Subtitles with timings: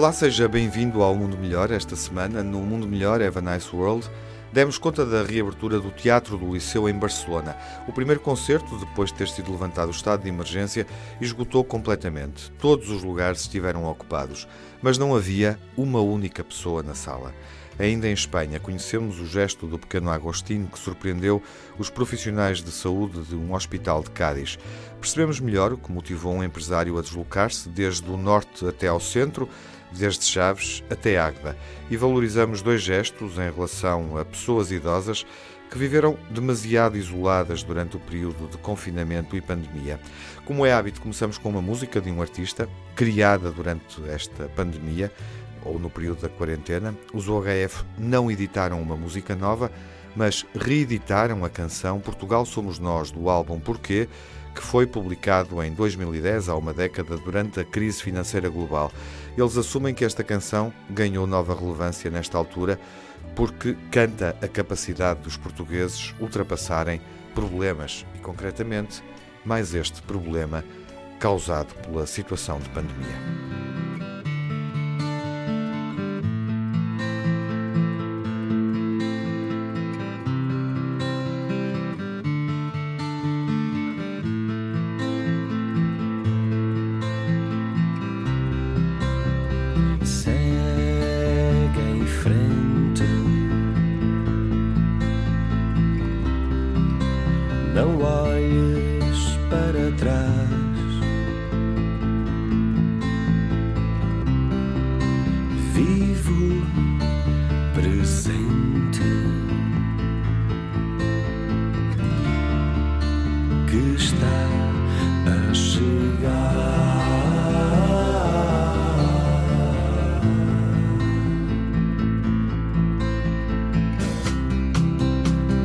[0.00, 1.70] Olá, seja bem-vindo ao Mundo Melhor.
[1.70, 4.10] Esta semana, no Mundo Melhor Have a Nice World,
[4.50, 7.54] demos conta da reabertura do Teatro do Liceu em Barcelona.
[7.86, 10.86] O primeiro concerto, depois de ter sido levantado o estado de emergência,
[11.20, 12.50] esgotou completamente.
[12.52, 14.48] Todos os lugares estiveram ocupados,
[14.80, 17.34] mas não havia uma única pessoa na sala.
[17.78, 21.42] Ainda em Espanha, conhecemos o gesto do pequeno Agostinho que surpreendeu
[21.78, 24.58] os profissionais de saúde de um hospital de Cádiz.
[24.98, 29.48] Percebemos melhor o que motivou um empresário a deslocar-se desde o norte até ao centro,
[29.92, 31.56] desde Chaves até Águeda,
[31.90, 35.26] e valorizamos dois gestos em relação a pessoas idosas
[35.70, 40.00] que viveram demasiado isoladas durante o período de confinamento e pandemia.
[40.44, 45.12] Como é hábito, começamos com uma música de um artista criada durante esta pandemia
[45.64, 49.70] ou no período da quarentena, os OHF não editaram uma música nova,
[50.16, 54.08] mas reeditaram a canção Portugal Somos Nós, do álbum Porquê,
[54.54, 58.92] que foi publicado em 2010, há uma década, durante a crise financeira global.
[59.36, 62.78] Eles assumem que esta canção ganhou nova relevância nesta altura
[63.34, 67.00] porque canta a capacidade dos portugueses ultrapassarem
[67.34, 69.02] problemas e, concretamente,
[69.44, 70.64] mais este problema
[71.18, 73.69] causado pela situação de pandemia.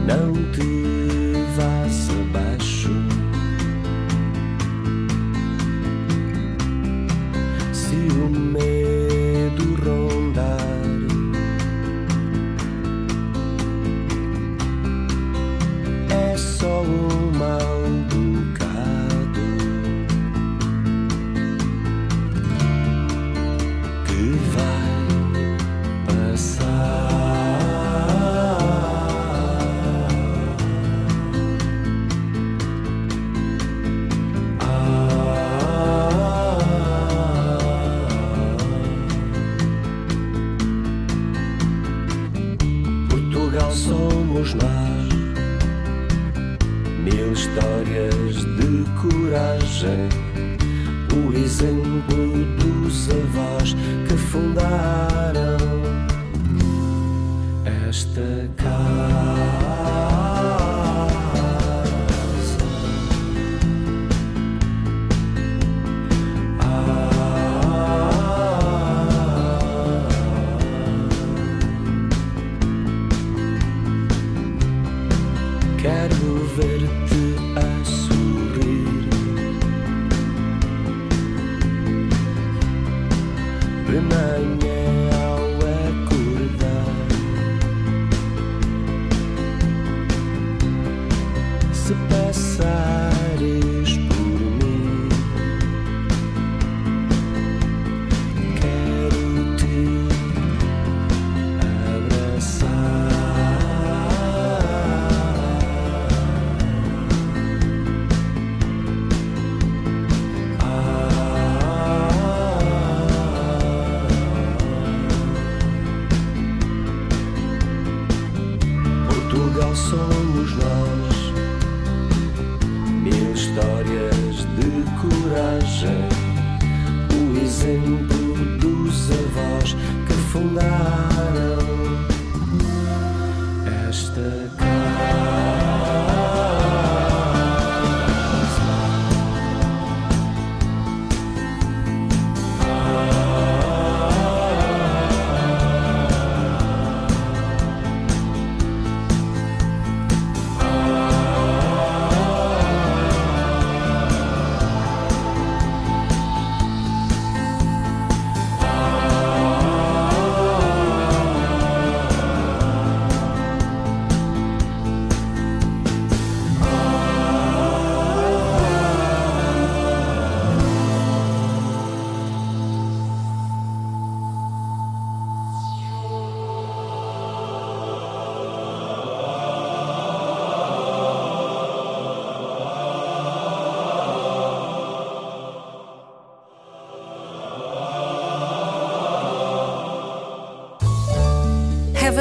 [0.05, 0.84] now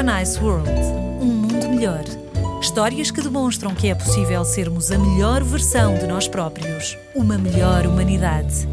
[0.05, 0.69] Nice World.
[1.19, 2.03] Um mundo melhor.
[2.61, 6.95] Histórias que demonstram que é possível sermos a melhor versão de nós próprios.
[7.15, 8.69] Uma melhor humanidade.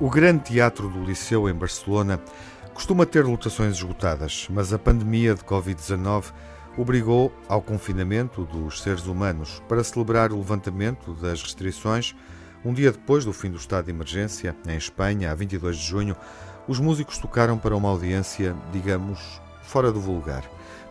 [0.00, 2.20] O Grande Teatro do Liceu em Barcelona
[2.72, 6.26] costuma ter lotações esgotadas, mas a pandemia de Covid-19
[6.78, 12.14] obrigou ao confinamento dos seres humanos para celebrar o levantamento das restrições.
[12.64, 16.16] Um dia depois do fim do estado de emergência, em Espanha, a 22 de junho,
[16.68, 20.44] os músicos tocaram para uma audiência, digamos, fora do vulgar.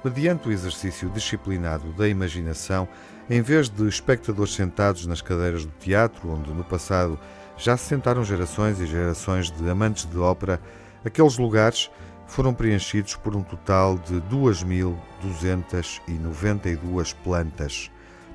[0.04, 2.88] Mediante o exercício disciplinado da imaginação,
[3.30, 7.18] em vez de espectadores sentados nas cadeiras do teatro, onde no passado
[7.58, 10.60] já se sentaram gerações e gerações de amantes de ópera,
[11.06, 11.90] aqueles lugares
[12.28, 17.90] foram preenchidos por um total de 2.292 plantas.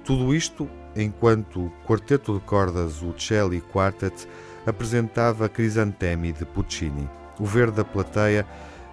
[0.04, 4.26] Tudo isto enquanto o quarteto de cordas, o Celli Quartet,
[4.66, 7.08] apresentava Crisantemi de Puccini.
[7.38, 8.44] O verde da plateia,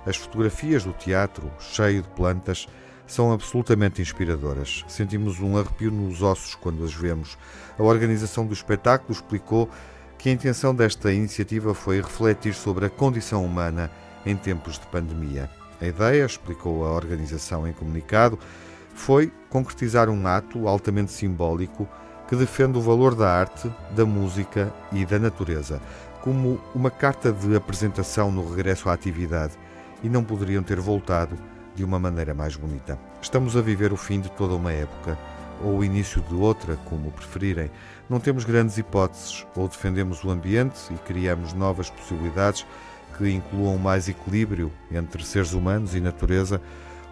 [0.06, 2.68] as fotografias do teatro, cheio de plantas,
[3.08, 4.84] são absolutamente inspiradoras.
[4.88, 7.38] Sentimos um arrepio nos ossos quando as vemos.
[7.78, 9.70] A organização do espetáculo explicou
[10.18, 13.92] que a intenção desta iniciativa foi refletir sobre a condição humana
[14.26, 15.50] em tempos de pandemia.
[15.80, 18.40] A ideia, explicou a organização em comunicado,
[18.94, 21.88] foi concretizar um ato altamente simbólico
[22.28, 25.80] que defende o valor da arte, da música e da natureza,
[26.22, 29.54] como uma carta de apresentação no regresso à atividade,
[30.06, 31.36] e não poderiam ter voltado
[31.74, 32.98] de uma maneira mais bonita.
[33.20, 35.18] Estamos a viver o fim de toda uma época,
[35.64, 37.72] ou o início de outra, como preferirem.
[38.08, 42.68] Não temos grandes hipóteses, ou defendemos o ambiente e criamos novas possibilidades
[43.18, 46.62] que incluam mais equilíbrio entre seres humanos e natureza,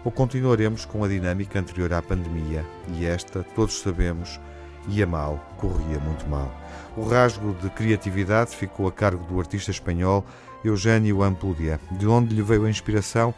[0.04, 4.38] ou continuaremos com a dinâmica anterior à pandemia, e esta, todos sabemos,
[4.86, 6.48] ia mal, corria muito mal.
[6.96, 10.24] O rasgo de criatividade ficou a cargo do artista espanhol
[10.64, 13.34] Eugênio Ampudia, de onde lhe veio a inspiração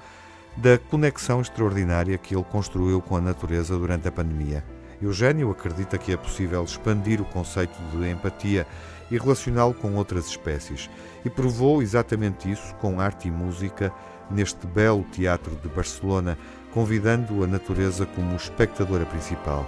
[0.56, 4.64] da conexão extraordinária que ele construiu com a natureza durante a pandemia.
[5.02, 8.66] Eugênio acredita que é possível expandir o conceito de empatia
[9.10, 10.88] e relacioná-lo com outras espécies,
[11.24, 13.92] e provou exatamente isso com arte e música
[14.30, 16.38] neste belo teatro de Barcelona,
[16.72, 19.66] convidando a natureza como espectadora principal.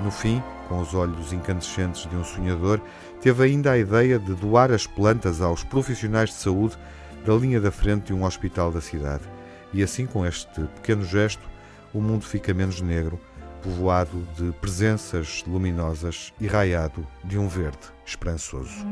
[0.00, 2.80] No fim, com os olhos incandescentes de um sonhador,
[3.24, 6.76] teve ainda a ideia de doar as plantas aos profissionais de saúde
[7.24, 9.22] da linha da frente de um hospital da cidade.
[9.72, 11.40] E assim, com este pequeno gesto,
[11.94, 13.18] o mundo fica menos negro
[13.62, 18.86] povoado de presenças luminosas e raiado de um verde esperançoso.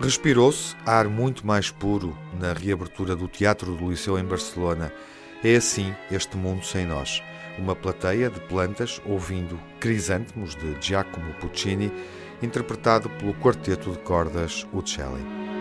[0.00, 4.92] Respirou-se ar muito mais puro na reabertura do Teatro do Liceu em Barcelona.
[5.42, 7.20] É assim este mundo sem nós.
[7.58, 11.92] Uma plateia de plantas ouvindo Crisântemos de Giacomo Puccini,
[12.42, 15.53] interpretado pelo quarteto de cordas Uccelli.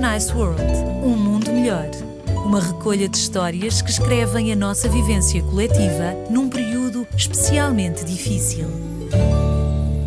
[0.00, 0.60] Nice World
[1.04, 1.88] Um Mundo Melhor.
[2.44, 8.66] Uma recolha de histórias que escrevem a nossa vivência coletiva num período especialmente difícil.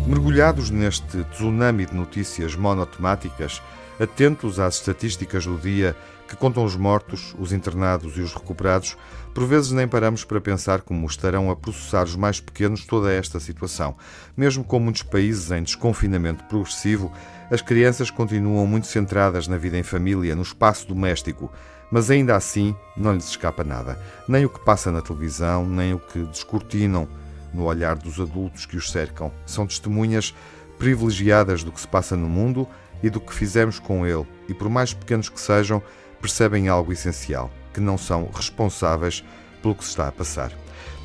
[0.06, 3.62] Mergulhados neste tsunami de notícias monotemáticas,
[3.98, 5.96] atentos às estatísticas do dia
[6.28, 8.96] que contam os mortos, os internados e os recuperados,
[9.34, 13.40] por vezes nem paramos para pensar como estarão a processar os mais pequenos toda esta
[13.40, 13.96] situação.
[14.36, 17.10] Mesmo com muitos países em desconfinamento progressivo,
[17.50, 21.50] as crianças continuam muito centradas na vida em família, no espaço doméstico,
[21.90, 23.98] mas ainda assim não lhes escapa nada.
[24.28, 27.08] Nem o que passa na televisão, nem o que descortinam
[27.54, 29.32] no olhar dos adultos que os cercam.
[29.46, 30.34] São testemunhas
[30.78, 32.68] privilegiadas do que se passa no mundo
[33.02, 35.82] e do que fizemos com ele, e por mais pequenos que sejam,
[36.20, 39.24] percebem algo essencial, que não são responsáveis
[39.62, 40.52] pelo que se está a passar.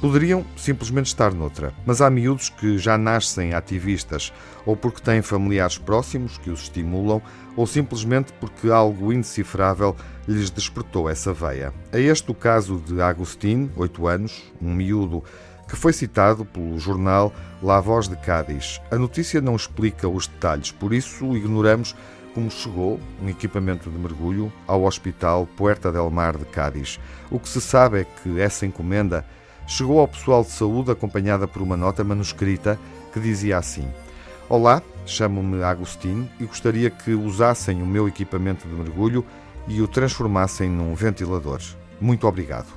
[0.02, 4.34] Poderiam simplesmente estar noutra, mas há miúdos que já nascem ativistas,
[4.66, 7.22] ou porque têm familiares próximos que os estimulam,
[7.56, 9.96] ou simplesmente porque algo indecifrável
[10.28, 11.74] lhes despertou essa veia.
[11.92, 15.24] É este o caso de Agustín, 8 anos, um miúdo
[15.70, 18.82] que foi citado pelo jornal La Voz de Cádiz.
[18.92, 21.96] A notícia não explica os detalhes, por isso ignoramos
[22.34, 27.00] como chegou um equipamento de mergulho ao Hospital Puerta del Mar de Cádiz.
[27.30, 29.26] O que se sabe é que essa encomenda
[29.68, 32.80] chegou ao pessoal de saúde acompanhada por uma nota manuscrita
[33.12, 33.88] que dizia assim:
[34.50, 39.26] Olá, chamo-me Agostinho e gostaria que usassem o meu equipamento de mergulho
[39.68, 41.62] e o transformassem num ventilador.
[42.00, 42.74] Muito obrigado.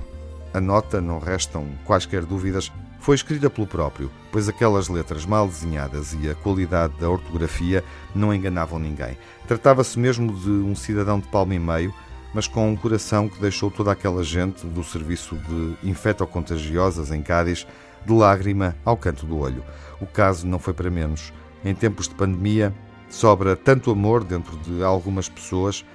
[0.53, 2.71] A nota, não restam quaisquer dúvidas,
[3.07, 7.81] foi escrita pelo próprio, pois aquelas letras mal desenhadas e a qualidade da ortografia
[8.13, 9.17] não enganavam ninguém.
[9.47, 11.93] Tratava-se mesmo de um cidadão de palmo e meio,
[12.33, 17.65] mas com um coração que deixou toda aquela gente do serviço de infectocontagiosas em Cádiz
[18.05, 19.63] de lágrima ao canto do olho.
[20.01, 21.31] O caso não foi para menos.
[21.63, 22.75] Em tempos de pandemia,
[23.09, 25.85] sobra tanto amor dentro de algumas pessoas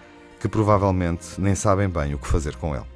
[0.41, 2.87] que provavelmente nem sabem bem o que fazer com ele.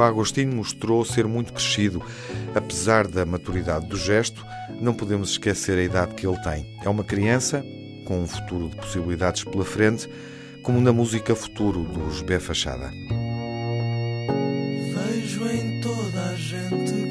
[0.00, 2.02] Agostinho mostrou ser muito crescido.
[2.54, 4.44] Apesar da maturidade do gesto,
[4.80, 6.66] não podemos esquecer a idade que ele tem.
[6.84, 7.64] É uma criança
[8.04, 10.08] com um futuro de possibilidades pela frente,
[10.62, 12.90] como na música Futuro dos B Fachada.
[14.94, 17.07] Vejo em toda a gente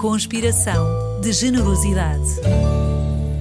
[0.00, 2.24] conspiração de generosidade.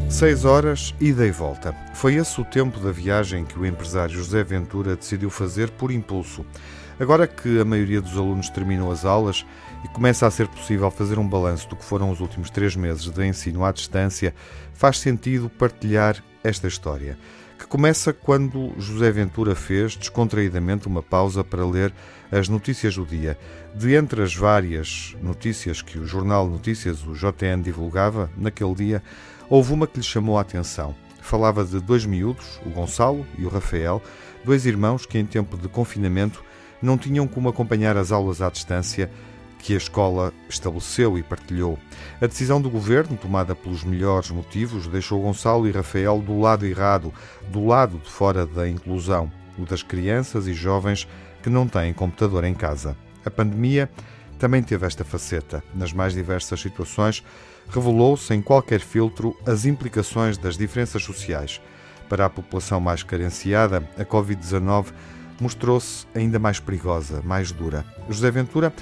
[0.09, 1.73] Seis horas, e volta.
[1.93, 6.45] Foi esse o tempo da viagem que o empresário José Ventura decidiu fazer por impulso.
[6.99, 9.45] Agora que a maioria dos alunos terminou as aulas
[9.85, 13.09] e começa a ser possível fazer um balanço do que foram os últimos três meses
[13.09, 14.35] de ensino à distância,
[14.73, 17.17] faz sentido partilhar esta história,
[17.59, 21.93] que começa quando José Ventura fez descontraídamente uma pausa para ler
[22.31, 23.37] as notícias do dia.
[23.75, 29.03] De entre as várias notícias que o jornal Notícias, o JN, divulgava naquele dia,
[29.49, 30.95] houve uma que lhe chamou a atenção.
[31.21, 34.01] Falava de dois miúdos, o Gonçalo e o Rafael,
[34.45, 36.41] dois irmãos que, em tempo de confinamento,
[36.81, 39.11] não tinham como acompanhar as aulas à distância
[39.59, 41.77] que a escola estabeleceu e partilhou.
[42.21, 47.13] A decisão do governo, tomada pelos melhores motivos, deixou Gonçalo e Rafael do lado errado,
[47.49, 51.07] do lado de fora da inclusão, o das crianças e jovens
[51.43, 52.97] que não têm computador em casa.
[53.25, 53.89] A pandemia
[54.39, 55.61] também teve esta faceta.
[55.75, 57.23] Nas mais diversas situações,
[57.69, 61.61] revelou sem qualquer filtro as implicações das diferenças sociais.
[62.07, 64.87] Para a população mais carenciada, a Covid-19
[65.39, 67.85] mostrou-se ainda mais perigosa, mais dura.
[68.09, 68.73] José Ventura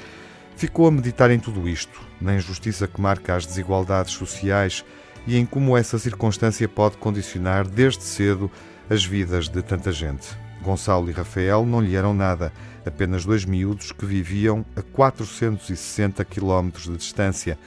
[0.58, 4.84] ficou a meditar em tudo isto, na injustiça que marca as desigualdades sociais
[5.28, 8.50] e em como essa circunstância pode condicionar desde cedo
[8.90, 10.28] as vidas de tanta gente.
[10.64, 12.52] Gonçalo e Rafael não lhe eram nada,
[12.84, 17.60] apenas dois miúdos que viviam a 460 quilómetros de distância,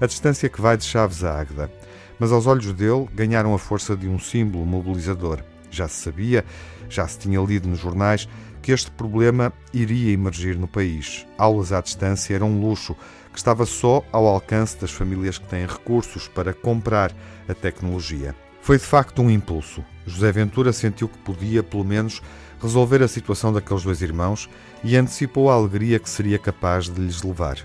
[0.00, 1.70] a distância que vai de Chaves a Águeda.
[2.18, 5.40] Mas aos olhos dele ganharam a força de um símbolo mobilizador.
[5.70, 6.44] Já se sabia,
[6.88, 8.26] já se tinha lido nos jornais,
[8.68, 11.26] que este problema iria emergir no país.
[11.38, 12.94] Aulas à distância eram um luxo
[13.32, 17.10] que estava só ao alcance das famílias que têm recursos para comprar
[17.48, 18.34] a tecnologia.
[18.60, 19.82] Foi de facto um impulso.
[20.06, 22.20] José Ventura sentiu que podia, pelo menos,
[22.60, 24.50] resolver a situação daqueles dois irmãos
[24.84, 27.56] e antecipou a alegria que seria capaz de lhes levar.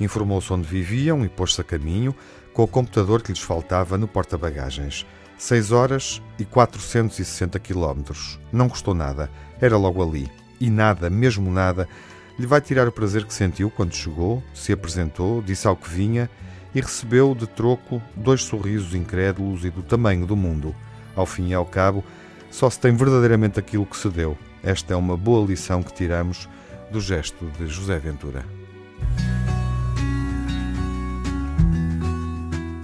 [0.00, 2.12] Informou-se onde viviam e pôs-se a caminho,
[2.52, 5.06] com o computador que lhes faltava no porta-bagagens.
[5.38, 8.40] 6 horas e 460 quilómetros.
[8.52, 10.28] Não custou nada, era logo ali.
[10.60, 11.88] E nada, mesmo nada,
[12.38, 16.30] lhe vai tirar o prazer que sentiu quando chegou, se apresentou, disse ao que vinha
[16.74, 20.74] e recebeu de troco dois sorrisos incrédulos e do tamanho do mundo.
[21.16, 22.04] Ao fim e ao cabo,
[22.50, 24.36] só se tem verdadeiramente aquilo que se deu.
[24.62, 26.48] Esta é uma boa lição que tiramos
[26.90, 28.44] do gesto de José Ventura.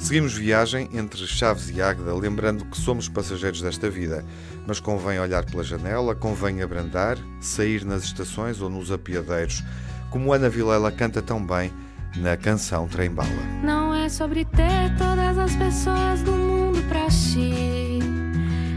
[0.05, 4.23] Seguimos viagem entre Chaves e Águeda, lembrando que somos passageiros desta vida,
[4.67, 9.65] mas convém olhar pela janela, convém abrandar, sair nas estações ou nos apiadeiros,
[10.11, 11.73] como Ana Vilela canta tão bem
[12.17, 13.31] na canção Trem Bala.
[13.63, 18.01] Não é sobre ter todas as pessoas do mundo pra ti,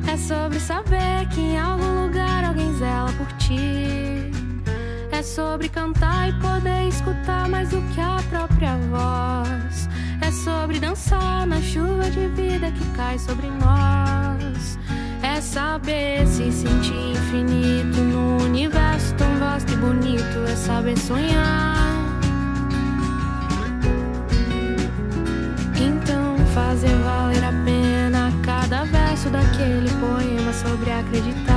[0.10, 4.32] é sobre saber que em algum lugar alguém zela por ti.
[5.12, 9.97] É sobre cantar e poder escutar mais do que a própria voz.
[10.22, 14.78] É sobre dançar na chuva de vida que cai sobre nós.
[15.22, 20.40] É saber se sentir infinito no universo tão vasto e bonito.
[20.48, 21.78] É saber sonhar.
[25.80, 31.57] Então fazer valer a pena cada verso daquele poema sobre acreditar.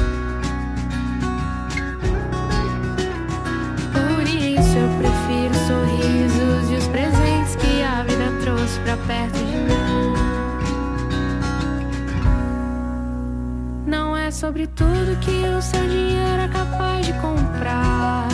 [14.41, 18.27] Sobre tudo que o seu dinheiro é capaz de comprar,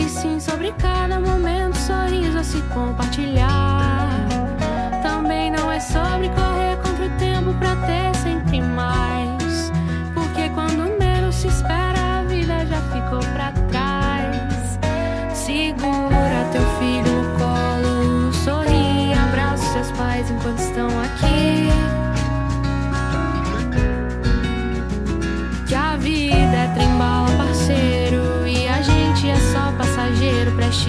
[0.00, 4.08] e sim sobre cada momento, sorriso a se compartilhar.
[5.04, 9.70] Também não é sobre correr contra o tempo pra ter sempre mais,
[10.14, 13.59] porque quando menos se espera, a vida já ficou pra trás.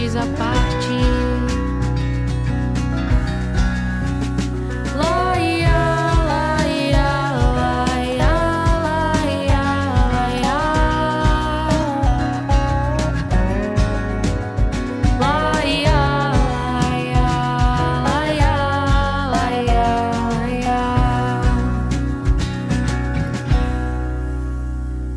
[0.02, 0.62] partes a parte.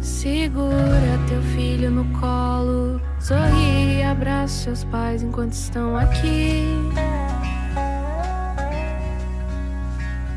[0.03, 2.54] segura teu filho no colo
[3.25, 4.49] prestes a partir.
[4.49, 6.63] seus pais enquanto estão aqui.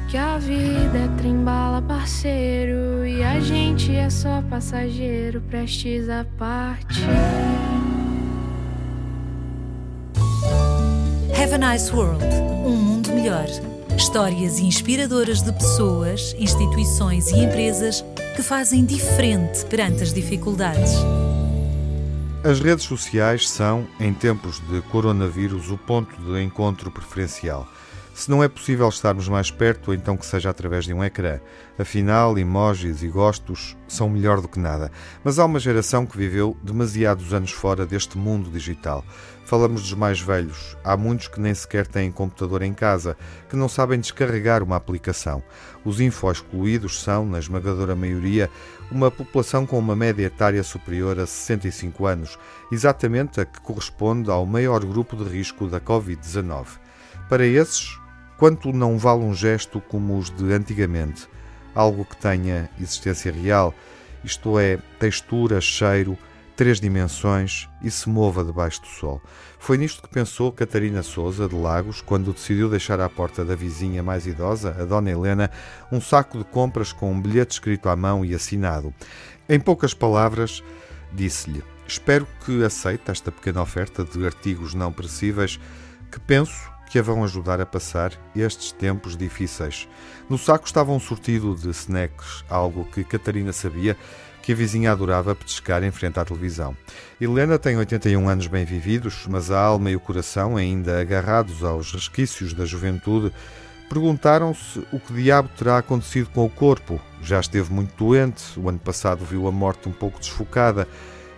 [0.10, 7.04] Que a vida é trembala, parceiro, e a gente é só passageiro, prestes a partir.
[11.36, 12.24] Have a Nice World
[12.66, 13.46] um mundo melhor.
[13.98, 20.94] Histórias inspiradoras de pessoas, instituições e empresas que fazem diferente perante as dificuldades.
[22.48, 27.68] As redes sociais são, em tempos de coronavírus, o ponto de encontro preferencial.
[28.14, 31.42] Se não é possível estarmos mais perto, então que seja através de um ecrã.
[31.78, 34.90] Afinal, emojis e gostos são melhor do que nada.
[35.26, 39.04] Mas há uma geração que viveu demasiados anos fora deste mundo digital.
[39.48, 40.78] Falamos dos mais velhos.
[40.84, 43.18] Há muitos que nem sequer têm computador em casa,
[43.50, 45.42] que não sabem descarregar uma aplicação.
[45.84, 48.50] Os info-excluídos são, na esmagadora maioria,
[48.92, 52.38] uma população com uma média etária superior a 65 anos,
[52.72, 56.68] exatamente a que corresponde ao maior grupo de risco da Covid-19.
[57.28, 57.98] Para esses,
[58.38, 61.28] Quanto não vale um gesto como os de antigamente,
[61.74, 63.74] algo que tenha existência real,
[64.24, 66.16] isto é, textura, cheiro,
[66.58, 69.22] três dimensões e se mova debaixo do sol.
[69.60, 74.02] Foi nisto que pensou Catarina Souza, de Lagos, quando decidiu deixar à porta da vizinha
[74.02, 75.52] mais idosa, a Dona Helena,
[75.92, 78.92] um saco de compras com um bilhete escrito à mão e assinado.
[79.48, 80.64] Em poucas palavras,
[81.14, 85.60] disse-lhe: Espero que aceite esta pequena oferta de artigos não perecíveis
[86.12, 89.88] que penso que a vão ajudar a passar estes tempos difíceis.
[90.28, 93.96] No saco estava um sortido de snacks, algo que Catarina sabia
[94.48, 96.74] que a vizinha adorava petiscar em frente à televisão.
[97.20, 101.92] Helena tem 81 anos bem vividos, mas a alma e o coração, ainda agarrados aos
[101.92, 103.34] resquícios da juventude,
[103.90, 106.98] perguntaram-se o que diabo terá acontecido com o corpo.
[107.22, 110.88] Já esteve muito doente, o ano passado viu a morte um pouco desfocada,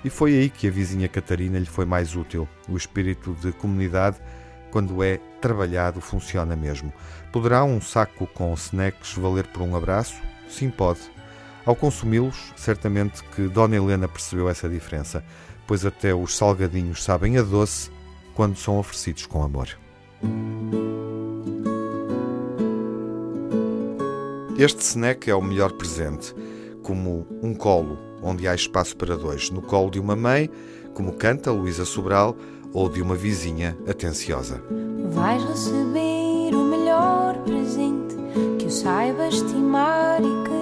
[0.06, 2.48] e foi aí que a vizinha Catarina lhe foi mais útil.
[2.68, 4.18] O espírito de comunidade
[4.70, 6.94] quando é trabalhado, funciona mesmo.
[7.32, 10.14] Poderá um saco com snacks valer por um abraço?
[10.48, 11.00] Sim, pode.
[11.66, 15.24] Ao consumi-los, certamente que Dona Helena percebeu essa diferença,
[15.68, 17.92] pois até os salgadinhos sabem a doce
[18.34, 19.70] quando são oferecidos com amor.
[24.58, 26.34] Este snack é o melhor presente,
[26.84, 30.50] como um colo, onde há espaço para dois, no colo de uma mãe,
[30.94, 32.36] como canta Luísa Sobral,
[32.74, 34.62] ou de uma vizinha atenciosa.
[35.12, 38.16] Vais receber o melhor presente
[38.60, 40.59] que o saibas estimar e querê-lo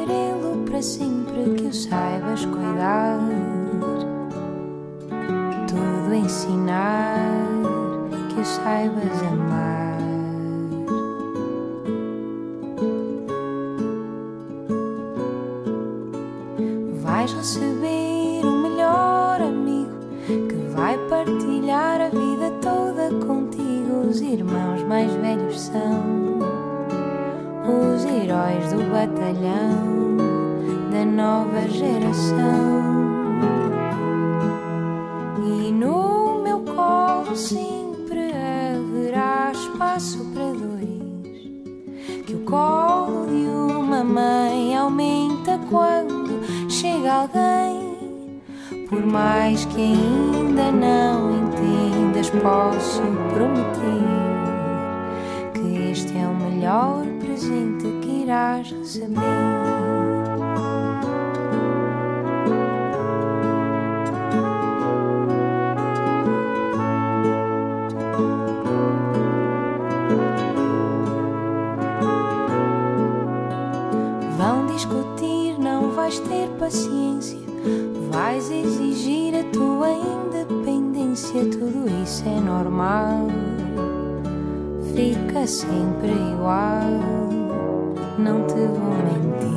[0.77, 3.17] para sempre, que o saibas cuidar.
[5.67, 7.17] Tudo ensinar,
[8.29, 9.97] que o saibas amar.
[17.01, 19.89] Vais receber o melhor amigo
[20.27, 24.09] que vai partilhar a vida toda contigo.
[24.09, 26.37] Os irmãos mais velhos são
[27.65, 30.06] os heróis do batalhão
[30.97, 32.37] da nova geração.
[35.45, 42.25] E no meu colo sempre haverá espaço para dois.
[42.25, 47.87] Que o colo de uma mãe aumenta quando chega alguém
[48.89, 53.01] por mais que ainda não entendas, posso
[53.33, 54.07] prometer
[55.53, 59.76] que este é o melhor presente que irás receber.
[76.07, 77.37] Vais ter paciência
[78.09, 83.27] Vais exigir a tua independência, tudo isso é normal.
[84.95, 86.87] Fica sempre igual,
[88.17, 89.56] não te vou mentir.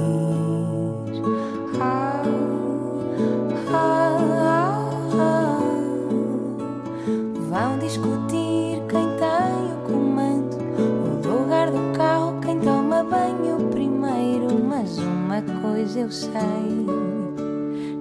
[15.90, 16.30] Coisa eu sei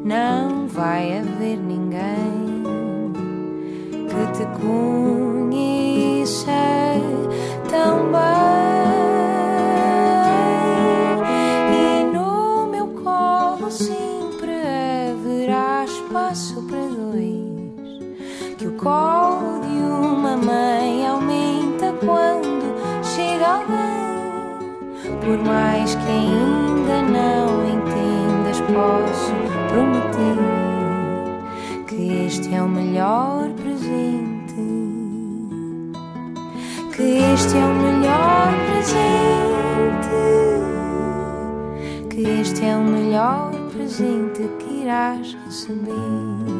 [0.05, 2.63] não vai haver ninguém
[4.07, 6.51] que te conheça
[7.69, 8.19] tão bem.
[11.73, 14.51] E no meu colo sempre
[15.11, 17.39] haverá espaço para dois.
[18.57, 24.09] Que o colo de uma mãe aumenta quando chega alguém.
[25.21, 26.78] Por mais que ainda
[32.89, 34.55] melhor presente.
[36.95, 40.09] Que este é o melhor presente.
[42.09, 46.58] Que este é o melhor presente que irás receber.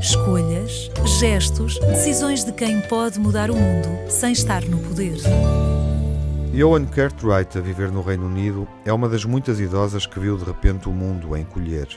[0.00, 5.16] Escolhas, gestos, decisões de quem pode mudar o mundo sem estar no poder.
[6.54, 10.44] Joan Cartwright, a viver no Reino Unido, é uma das muitas idosas que viu de
[10.44, 11.88] repente o mundo encolher.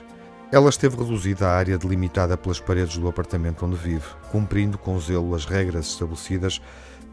[0.52, 5.36] Ela esteve reduzida à área delimitada pelas paredes do apartamento onde vive, cumprindo com zelo
[5.36, 6.60] as regras estabelecidas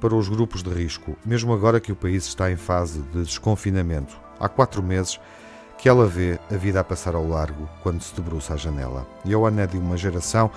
[0.01, 4.19] para os grupos de risco, mesmo agora que o país está em fase de desconfinamento.
[4.41, 5.21] Há quatro meses
[5.79, 9.07] que ela vê a vida a passar ao largo quando se debruça à janela.
[9.25, 10.51] Joana é de uma geração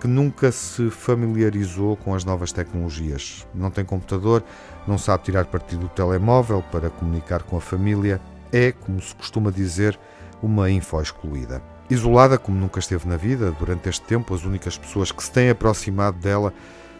[0.00, 3.46] que nunca se familiarizou com as novas tecnologias.
[3.52, 4.44] Não tem computador,
[4.86, 8.20] não sabe tirar partido do telemóvel para comunicar com a família.
[8.52, 9.98] É, como se costuma dizer,
[10.40, 11.60] uma info excluída.
[11.90, 15.50] Isolada como nunca esteve na vida, durante este tempo as únicas pessoas que se têm
[15.50, 16.52] aproximado dela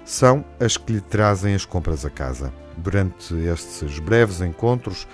[0.05, 2.53] são as que lhe trazem as compras a casa.
[2.77, 5.07] Durante estes breves encontros,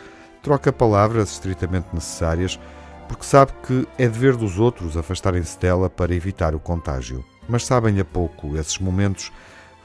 [0.44, 2.60] troca palavras estritamente necessárias,
[3.08, 7.24] porque sabe que é dever dos outros afastarem-se dela para evitar o contágio.
[7.48, 9.32] Mas sabem-lhe pouco esses momentos,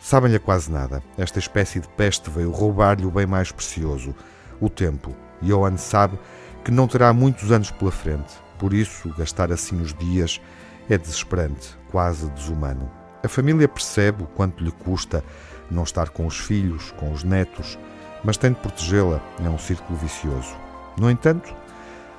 [0.01, 1.01] sabem-lhe quase nada.
[1.17, 4.13] Esta espécie de peste veio roubar-lhe o bem mais precioso,
[4.59, 5.15] o tempo.
[5.41, 6.19] Johan sabe
[6.63, 10.41] que não terá muitos anos pela frente, por isso gastar assim os dias
[10.89, 12.91] é desesperante, quase desumano.
[13.23, 15.23] A família percebe o quanto lhe custa
[15.71, 17.79] não estar com os filhos, com os netos,
[18.23, 19.21] mas tem de protegê-la.
[19.43, 20.55] É um círculo vicioso.
[20.97, 21.53] No entanto,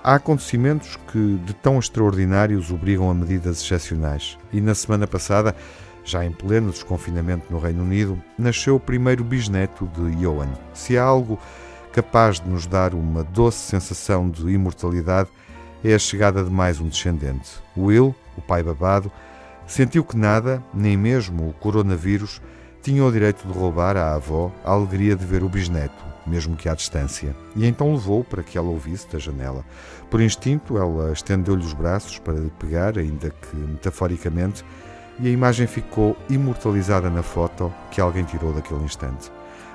[0.03, 4.39] há acontecimentos que, de tão extraordinários, obrigam a medidas excepcionais.
[4.53, 5.55] E na semana passada,
[6.05, 10.49] já em pleno desconfinamento no Reino Unido, nasceu o primeiro bisneto de Johan.
[10.73, 11.39] Se há algo
[11.93, 15.29] capaz de nos dar uma doce sensação de imortalidade,
[15.85, 17.51] é a chegada de mais um descendente.
[17.77, 19.11] Will, o pai babado,
[19.67, 22.41] sentiu que nada, nem mesmo o coronavírus,
[22.83, 26.69] tinha o direito de roubar à avó a alegria de ver o bisneto, mesmo que
[26.69, 27.37] à distância.
[27.55, 29.65] E então levou para que ela ouvisse da janela.
[30.11, 34.65] Por instinto, ela estendeu-lhe os braços para lhe pegar, ainda que metaforicamente,
[35.19, 39.31] e a imagem ficou imortalizada na foto que alguém tirou daquele instante.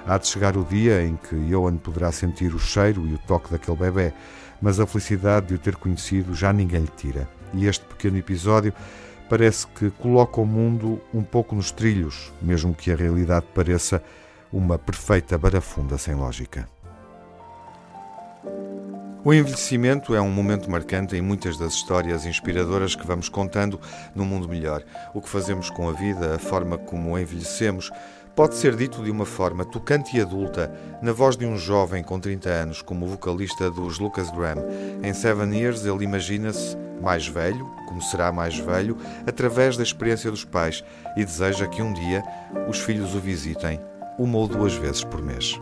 [0.08, 3.52] Há de chegar o dia em que Johan poderá sentir o cheiro e o toque
[3.52, 4.14] daquele bebê,
[4.62, 7.28] mas a felicidade de o ter conhecido já ninguém lhe tira.
[7.54, 8.74] E este pequeno episódio
[9.30, 14.02] parece que coloca o mundo um pouco nos trilhos, mesmo que a realidade pareça
[14.52, 16.68] uma perfeita barafunda sem lógica.
[19.24, 23.82] O envelhecimento é um momento marcante em muitas das histórias inspiradoras que vamos contando
[24.14, 24.84] no Mundo Melhor.
[25.16, 27.90] O que fazemos com a vida, a forma como envelhecemos,
[28.36, 32.20] pode ser dito de uma forma tocante e adulta, na voz de um jovem com
[32.20, 34.64] 30 anos, como o vocalista dos Lucas Graham.
[35.02, 40.44] Em Seven Years, ele imagina-se mais velho, como será mais velho, através da experiência dos
[40.44, 40.84] pais
[41.16, 42.24] e deseja que um dia
[42.68, 43.80] os filhos o visitem,
[44.18, 45.60] uma ou duas vezes por mês.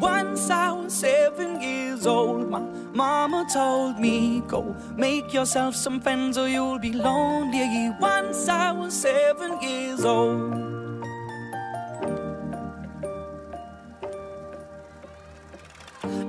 [0.00, 2.60] Once I was seven years old, my
[2.92, 7.90] mama told me, Go make yourself some friends or you'll be lonely.
[8.00, 10.71] Once I was seven years old.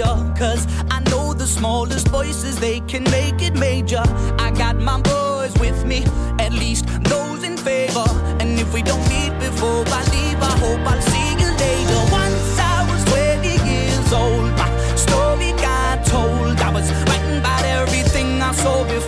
[0.00, 4.02] in cause I know the smallest voices, they can make it major.
[4.38, 6.04] I got my boys with me,
[6.38, 8.06] at least those in favor.
[8.40, 12.00] And if we don't meet before I leave, I hope I'll see you later.
[12.12, 16.58] Once I was 20 years old, my story got told.
[16.60, 19.07] I was writing about everything I saw before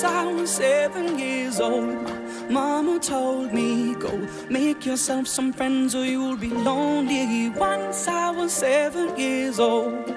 [0.00, 2.08] Once I was seven years old,
[2.48, 7.48] Mama told me, Go make yourself some friends or you'll be lonely.
[7.48, 10.14] Once I was seven years old.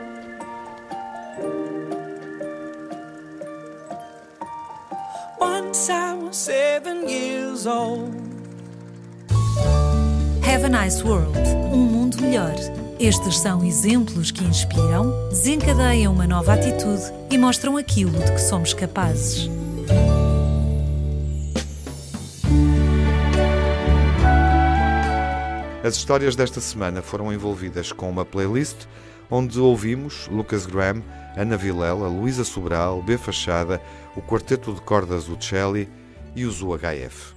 [5.40, 8.14] Once I was seven years old.
[10.44, 11.36] Have a Nice World
[11.74, 12.54] um mundo melhor.
[13.00, 18.76] Estes são exemplos que inspiram, desencadeiam uma nova atitude e mostram aquilo de que somos
[18.76, 19.50] capazes.
[25.84, 28.86] As histórias desta semana foram envolvidas com uma playlist
[29.30, 31.02] onde ouvimos Lucas Graham,
[31.36, 33.82] Ana Vilela, Luísa Sobral, B Fachada,
[34.16, 35.90] o Quarteto de Cordas Uccelli
[36.36, 37.34] e os UHF.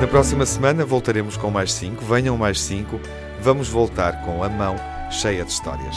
[0.00, 2.04] Na próxima semana voltaremos com mais cinco.
[2.04, 3.00] Venham mais cinco.
[3.40, 4.76] Vamos voltar com a mão
[5.10, 5.96] cheia de histórias.